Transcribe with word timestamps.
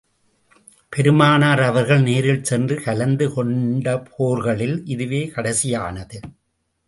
பெருமானார் 0.93 1.61
அவர்கள் 1.61 2.01
நேரில் 2.01 2.43
சென்று 2.43 2.75
கலந்து 2.83 3.33
கொண்ட 3.33 4.03
போர்களில் 4.07 4.81
இதுவே 4.85 5.31
கடைசியானது. 5.35 6.19